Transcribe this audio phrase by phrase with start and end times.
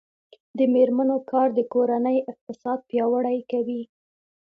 [0.57, 3.81] د میرمنو کار د کورنۍ اقتصاد پیاوړی کوي.